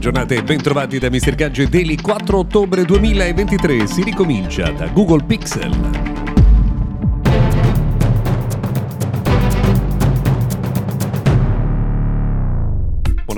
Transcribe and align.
giornata 0.00 0.34
e 0.34 0.42
bentrovati 0.42 0.98
da 0.98 1.08
Mr. 1.08 1.34
Gadget 1.34 1.68
Daily 1.68 2.00
4 2.00 2.38
ottobre 2.38 2.84
2023. 2.84 3.86
Si 3.86 4.02
ricomincia 4.02 4.72
da 4.72 4.86
Google 4.86 5.22
Pixel. 5.24 6.19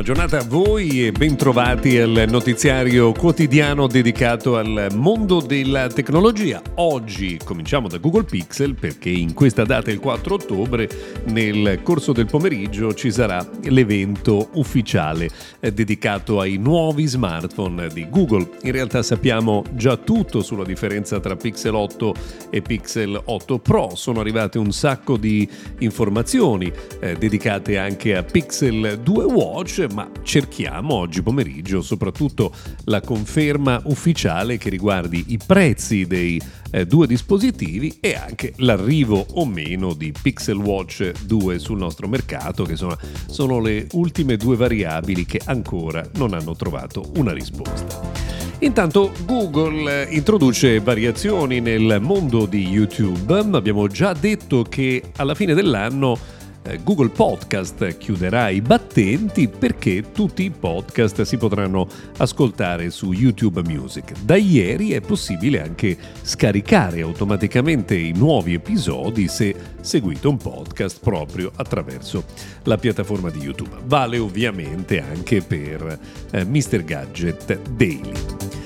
Buona 0.00 0.14
giornata 0.14 0.42
a 0.42 0.48
voi 0.48 1.06
e 1.06 1.12
bentrovati 1.12 1.98
al 1.98 2.24
notiziario 2.26 3.12
quotidiano 3.12 3.86
dedicato 3.86 4.56
al 4.56 4.86
mondo 4.94 5.42
della 5.42 5.88
tecnologia. 5.88 6.62
Oggi 6.76 7.38
cominciamo 7.44 7.86
da 7.86 7.98
Google 7.98 8.24
Pixel 8.24 8.76
perché 8.76 9.10
in 9.10 9.34
questa 9.34 9.64
data, 9.64 9.90
il 9.90 10.00
4 10.00 10.34
ottobre, 10.36 10.88
nel 11.26 11.80
corso 11.82 12.12
del 12.12 12.24
pomeriggio 12.24 12.94
ci 12.94 13.12
sarà 13.12 13.46
l'evento 13.64 14.48
ufficiale 14.54 15.28
eh, 15.60 15.70
dedicato 15.70 16.40
ai 16.40 16.56
nuovi 16.56 17.04
smartphone 17.04 17.88
di 17.88 18.08
Google. 18.08 18.48
In 18.62 18.72
realtà 18.72 19.02
sappiamo 19.02 19.64
già 19.74 19.98
tutto 19.98 20.40
sulla 20.40 20.64
differenza 20.64 21.20
tra 21.20 21.36
Pixel 21.36 21.74
8 21.74 22.14
e 22.48 22.62
Pixel 22.62 23.20
8 23.22 23.58
Pro. 23.58 23.94
Sono 23.96 24.20
arrivate 24.20 24.56
un 24.56 24.72
sacco 24.72 25.18
di 25.18 25.46
informazioni 25.80 26.72
eh, 27.00 27.16
dedicate 27.18 27.76
anche 27.76 28.16
a 28.16 28.22
Pixel 28.22 28.98
2 29.02 29.24
Watch 29.24 29.88
ma 29.92 30.10
cerchiamo 30.22 30.94
oggi 30.94 31.22
pomeriggio 31.22 31.82
soprattutto 31.82 32.52
la 32.84 33.00
conferma 33.00 33.80
ufficiale 33.84 34.58
che 34.58 34.68
riguardi 34.68 35.24
i 35.28 35.38
prezzi 35.44 36.06
dei 36.06 36.40
eh, 36.70 36.86
due 36.86 37.06
dispositivi 37.06 37.98
e 38.00 38.14
anche 38.14 38.52
l'arrivo 38.56 39.26
o 39.34 39.46
meno 39.46 39.94
di 39.94 40.12
Pixel 40.12 40.56
Watch 40.56 41.24
2 41.24 41.58
sul 41.58 41.78
nostro 41.78 42.08
mercato, 42.08 42.64
che 42.64 42.76
sono, 42.76 42.96
sono 43.26 43.60
le 43.60 43.86
ultime 43.92 44.36
due 44.36 44.56
variabili 44.56 45.26
che 45.26 45.40
ancora 45.44 46.08
non 46.14 46.34
hanno 46.34 46.54
trovato 46.54 47.10
una 47.16 47.32
risposta. 47.32 48.20
Intanto 48.62 49.12
Google 49.24 50.06
introduce 50.10 50.80
variazioni 50.80 51.60
nel 51.60 51.98
mondo 52.00 52.44
di 52.44 52.68
YouTube. 52.68 53.38
Abbiamo 53.52 53.86
già 53.86 54.12
detto 54.12 54.64
che 54.64 55.02
alla 55.16 55.34
fine 55.34 55.54
dell'anno 55.54 56.12
eh, 56.12 56.39
Google 56.78 57.08
Podcast 57.08 57.96
chiuderà 57.98 58.48
i 58.48 58.60
battenti 58.60 59.48
perché 59.48 60.12
tutti 60.12 60.44
i 60.44 60.50
podcast 60.50 61.22
si 61.22 61.36
potranno 61.36 61.86
ascoltare 62.18 62.90
su 62.90 63.12
YouTube 63.12 63.62
Music. 63.62 64.12
Da 64.22 64.36
ieri 64.36 64.92
è 64.92 65.00
possibile 65.00 65.62
anche 65.62 65.96
scaricare 66.22 67.00
automaticamente 67.00 67.96
i 67.96 68.12
nuovi 68.12 68.54
episodi 68.54 69.28
se 69.28 69.54
seguite 69.80 70.26
un 70.28 70.36
podcast 70.36 71.00
proprio 71.00 71.50
attraverso 71.54 72.24
la 72.64 72.76
piattaforma 72.76 73.30
di 73.30 73.40
YouTube. 73.40 73.76
Vale 73.84 74.18
ovviamente 74.18 75.00
anche 75.00 75.40
per 75.42 75.98
eh, 76.30 76.44
Mr. 76.44 76.84
Gadget 76.84 77.60
Daily. 77.70 78.59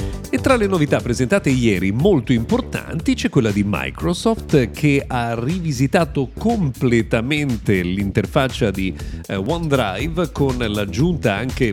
Tra 0.45 0.57
le 0.57 0.67
novità 0.67 1.01
presentate 1.01 1.49
ieri 1.49 1.91
molto 1.91 2.35
importanti 2.35 3.15
c'è 3.15 3.31
quella 3.31 3.51
di 3.51 3.63
Microsoft 3.65 4.73
che 4.73 5.03
ha 5.09 5.35
rivisitato 5.43 6.29
completamente 6.37 7.81
l'interfaccia 7.81 8.71
di 8.71 8.95
eh, 9.27 9.37
OneDrive 9.37 10.33
con 10.33 10.59
l'aggiunta 10.59 11.35
anche 11.35 11.73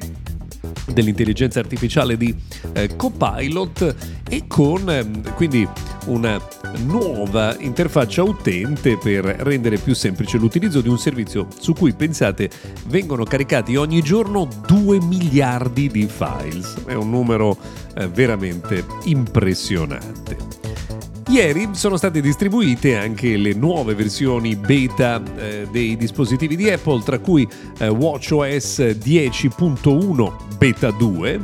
dell'intelligenza 0.88 1.60
artificiale 1.60 2.18
di 2.18 2.36
eh, 2.74 2.96
Copilot 2.96 3.96
e 4.30 4.46
con 4.48 4.90
eh, 4.90 5.06
quindi 5.36 5.68
una 6.06 6.42
nuova 6.86 7.56
interfaccia 7.60 8.24
utente 8.24 8.98
per 8.98 9.24
rendere 9.24 9.78
più 9.78 9.94
semplice 9.94 10.38
l'utilizzo 10.38 10.82
di 10.82 10.90
un 10.90 10.98
servizio 10.98 11.48
su 11.60 11.74
cui 11.74 11.94
pensate 11.94 12.50
vengono 12.88 13.24
caricati 13.24 13.76
ogni 13.76 14.02
giorno 14.02 14.48
2 14.66 15.02
miliardi 15.02 15.90
di 15.90 16.08
files. 16.08 16.86
È 16.86 16.94
un 16.94 17.10
numero 17.10 17.58
eh, 17.96 18.08
veramente 18.08 18.86
impressionante. 19.04 20.51
Ieri 21.32 21.70
sono 21.72 21.96
state 21.96 22.20
distribuite 22.20 22.98
anche 22.98 23.38
le 23.38 23.54
nuove 23.54 23.96
versioni 23.96 24.58
beta 24.58 25.24
eh, 25.38 25.66
dei 25.72 25.96
dispositivi 25.96 26.58
di 26.58 26.70
Apple, 26.70 27.02
tra 27.04 27.20
cui 27.20 27.48
eh, 27.78 27.88
WatchOS 27.88 28.80
10.1 28.80 30.34
Beta 30.58 30.92
2 30.92 31.40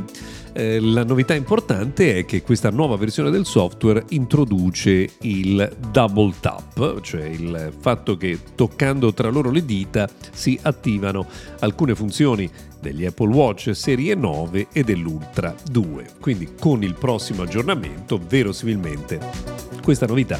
eh, 0.52 0.78
la 0.80 1.04
novità 1.04 1.34
importante 1.34 2.18
è 2.18 2.24
che 2.26 2.42
questa 2.42 2.70
nuova 2.70 2.96
versione 2.96 3.30
del 3.30 3.46
software 3.46 4.04
introduce 4.10 5.08
il 5.22 5.76
double 5.90 6.34
tap, 6.38 7.00
cioè 7.00 7.24
il 7.24 7.72
fatto 7.78 8.18
che 8.18 8.38
toccando 8.54 9.14
tra 9.14 9.30
loro 9.30 9.50
le 9.50 9.64
dita 9.64 10.06
si 10.32 10.58
attivano 10.60 11.26
alcune 11.60 11.94
funzioni 11.94 12.50
degli 12.80 13.06
Apple 13.06 13.32
Watch 13.32 13.70
serie 13.74 14.14
9 14.14 14.66
e 14.70 14.82
dell'Ultra 14.82 15.54
2. 15.70 16.10
Quindi 16.20 16.50
con 16.58 16.82
il 16.82 16.94
prossimo 16.94 17.42
aggiornamento 17.42 18.20
verosimilmente 18.28 19.57
questa 19.88 20.04
novità 20.04 20.38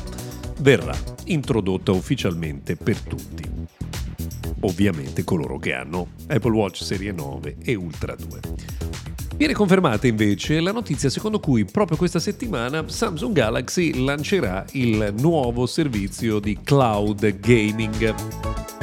verrà 0.59 0.94
introdotta 1.25 1.91
ufficialmente 1.92 2.76
per 2.76 3.00
tutti. 3.00 3.42
Ovviamente 4.60 5.25
coloro 5.25 5.59
che 5.59 5.72
hanno 5.72 6.09
Apple 6.26 6.53
Watch 6.53 6.82
serie 6.82 7.12
9 7.12 7.56
e 7.64 7.75
Ultra 7.75 8.14
2. 8.14 8.41
Viene 9.38 9.54
confermata 9.54 10.06
invece 10.06 10.60
la 10.60 10.70
notizia 10.72 11.09
secondo 11.09 11.41
cui 11.41 11.64
proprio 11.64 11.97
questa 11.97 12.19
settimana 12.19 12.86
Samsung 12.91 13.34
Galaxy 13.34 14.04
lancerà 14.04 14.66
il 14.72 15.14
nuovo 15.19 15.65
servizio 15.65 16.41
di 16.41 16.59
cloud 16.62 17.38
gaming. 17.41 18.78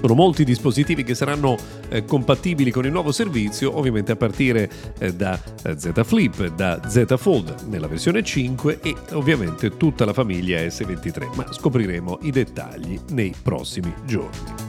Sono 0.00 0.14
molti 0.14 0.44
dispositivi 0.44 1.02
che 1.02 1.14
saranno 1.14 1.56
eh, 1.88 2.04
compatibili 2.04 2.70
con 2.70 2.84
il 2.84 2.92
nuovo 2.92 3.10
servizio, 3.10 3.76
ovviamente 3.76 4.12
a 4.12 4.16
partire 4.16 4.70
eh, 4.98 5.12
da 5.12 5.40
eh, 5.64 5.76
Z 5.76 5.90
Flip, 6.04 6.54
da 6.54 6.80
Z 6.86 7.16
Fold 7.16 7.64
nella 7.68 7.88
versione 7.88 8.22
5 8.22 8.78
e 8.80 8.94
ovviamente 9.12 9.76
tutta 9.76 10.04
la 10.04 10.12
famiglia 10.12 10.60
S23, 10.60 11.34
ma 11.34 11.52
scopriremo 11.52 12.18
i 12.22 12.30
dettagli 12.30 12.98
nei 13.10 13.34
prossimi 13.42 13.92
giorni. 14.04 14.68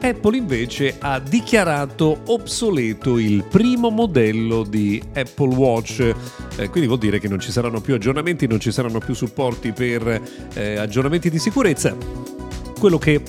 Apple 0.00 0.36
invece 0.36 0.96
ha 0.98 1.18
dichiarato 1.18 2.20
obsoleto 2.26 3.18
il 3.18 3.44
primo 3.44 3.90
modello 3.90 4.62
di 4.62 5.02
Apple 5.14 5.54
Watch, 5.54 6.00
eh, 6.56 6.68
quindi 6.70 6.86
vuol 6.86 7.00
dire 7.00 7.18
che 7.18 7.28
non 7.28 7.40
ci 7.40 7.50
saranno 7.50 7.80
più 7.80 7.94
aggiornamenti, 7.94 8.46
non 8.46 8.60
ci 8.60 8.70
saranno 8.70 8.98
più 8.98 9.14
supporti 9.14 9.72
per 9.72 10.22
eh, 10.54 10.76
aggiornamenti 10.76 11.28
di 11.28 11.38
sicurezza. 11.38 11.94
Quello 12.78 12.98
che 12.98 13.20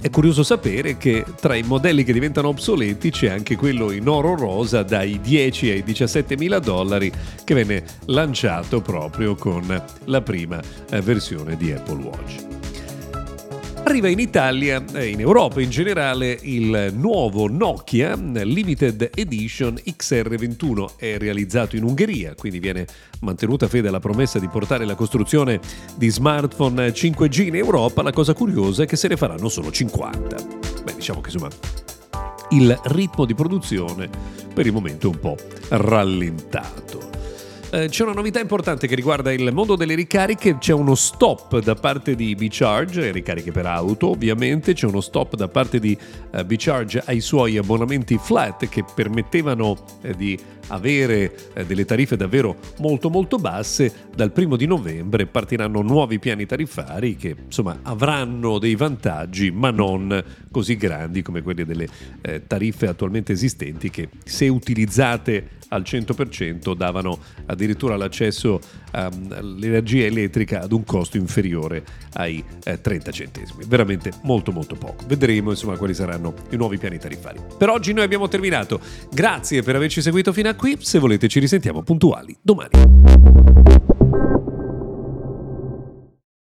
è 0.00 0.10
curioso 0.10 0.42
sapere 0.42 0.96
che 0.96 1.24
tra 1.40 1.54
i 1.54 1.62
modelli 1.62 2.04
che 2.04 2.12
diventano 2.12 2.48
obsoleti 2.48 3.10
c'è 3.10 3.28
anche 3.28 3.56
quello 3.56 3.90
in 3.90 4.08
oro 4.08 4.36
rosa 4.36 4.82
dai 4.82 5.20
10 5.20 5.70
ai 5.70 5.82
17 5.82 6.36
mila 6.36 6.58
dollari 6.58 7.12
che 7.44 7.54
venne 7.54 7.84
lanciato 8.06 8.80
proprio 8.80 9.34
con 9.34 9.82
la 10.04 10.20
prima 10.20 10.60
eh, 10.90 11.00
versione 11.00 11.56
di 11.56 11.72
Apple 11.72 12.02
Watch. 12.02 12.47
Arriva 13.88 14.08
in 14.08 14.18
Italia 14.18 14.84
e 14.92 15.06
in 15.06 15.20
Europa 15.20 15.62
in 15.62 15.70
generale 15.70 16.38
il 16.42 16.92
nuovo 16.94 17.48
Nokia 17.48 18.16
Limited 18.16 19.12
Edition 19.14 19.76
XR21. 19.82 20.96
È 20.98 21.16
realizzato 21.16 21.74
in 21.74 21.84
Ungheria, 21.84 22.34
quindi 22.34 22.58
viene 22.58 22.86
mantenuta 23.20 23.66
fede 23.66 23.88
alla 23.88 23.98
promessa 23.98 24.38
di 24.38 24.46
portare 24.46 24.84
la 24.84 24.94
costruzione 24.94 25.58
di 25.96 26.10
smartphone 26.10 26.88
5G 26.88 27.46
in 27.46 27.54
Europa. 27.54 28.02
La 28.02 28.12
cosa 28.12 28.34
curiosa 28.34 28.82
è 28.82 28.86
che 28.86 28.96
se 28.96 29.08
ne 29.08 29.16
faranno 29.16 29.48
solo 29.48 29.70
50. 29.70 30.36
Beh, 30.84 30.94
diciamo 30.94 31.22
che 31.22 31.30
insomma 31.30 31.48
il 32.50 32.78
ritmo 32.84 33.24
di 33.24 33.34
produzione 33.34 34.10
per 34.52 34.66
il 34.66 34.72
momento 34.72 35.06
è 35.08 35.14
un 35.14 35.18
po' 35.18 35.36
rallentato. 35.68 37.07
Eh, 37.70 37.88
c'è 37.90 38.02
una 38.02 38.14
novità 38.14 38.40
importante 38.40 38.86
che 38.86 38.94
riguarda 38.94 39.30
il 39.30 39.52
mondo 39.52 39.76
delle 39.76 39.94
ricariche, 39.94 40.56
c'è 40.56 40.72
uno 40.72 40.94
stop 40.94 41.58
da 41.58 41.74
parte 41.74 42.14
di 42.14 42.34
B-Charge, 42.34 43.10
ricariche 43.10 43.52
per 43.52 43.66
auto 43.66 44.08
ovviamente, 44.08 44.72
c'è 44.72 44.86
uno 44.86 45.02
stop 45.02 45.36
da 45.36 45.48
parte 45.48 45.78
di 45.78 45.96
uh, 46.32 46.44
B-Charge 46.44 47.02
ai 47.04 47.20
suoi 47.20 47.58
abbonamenti 47.58 48.16
flat 48.16 48.66
che 48.70 48.82
permettevano 48.94 49.76
eh, 50.00 50.14
di 50.14 50.38
avere 50.68 51.34
eh, 51.54 51.66
delle 51.66 51.84
tariffe 51.84 52.16
davvero 52.16 52.56
molto 52.78 53.10
molto 53.10 53.36
basse, 53.36 53.92
dal 54.14 54.32
primo 54.32 54.56
di 54.56 54.66
novembre 54.66 55.26
partiranno 55.26 55.82
nuovi 55.82 56.18
piani 56.18 56.46
tariffari 56.46 57.16
che 57.16 57.36
insomma 57.46 57.80
avranno 57.82 58.58
dei 58.58 58.74
vantaggi 58.74 59.50
ma 59.50 59.70
non 59.70 60.24
così 60.50 60.76
grandi 60.76 61.22
come 61.22 61.42
quelli 61.42 61.64
delle 61.64 61.88
eh, 62.20 62.46
tariffe 62.46 62.88
attualmente 62.88 63.32
esistenti 63.32 63.90
che 63.90 64.08
se 64.24 64.48
utilizzate 64.48 65.56
al 65.68 65.82
100% 65.82 66.74
davano 66.74 67.18
addirittura 67.46 67.96
l'accesso 67.96 68.60
all'energia 68.90 70.04
elettrica 70.04 70.62
ad 70.62 70.72
un 70.72 70.84
costo 70.84 71.16
inferiore 71.16 71.84
ai 72.14 72.42
eh, 72.64 72.80
30 72.80 73.10
centesimi. 73.10 73.64
Veramente 73.66 74.12
molto 74.22 74.52
molto 74.52 74.76
poco. 74.76 75.04
Vedremo 75.06 75.50
insomma 75.50 75.76
quali 75.76 75.94
saranno 75.94 76.34
i 76.50 76.56
nuovi 76.56 76.78
piani 76.78 76.98
tariffari. 76.98 77.38
Per 77.56 77.68
oggi 77.68 77.92
noi 77.92 78.04
abbiamo 78.04 78.28
terminato. 78.28 78.80
Grazie 79.12 79.62
per 79.62 79.76
averci 79.76 80.00
seguito 80.00 80.32
fino 80.32 80.48
a 80.48 80.54
qui. 80.58 80.76
Se 80.80 80.98
volete 80.98 81.28
ci 81.28 81.40
risentiamo 81.40 81.82
puntuali 81.82 82.36
domani. 82.42 83.97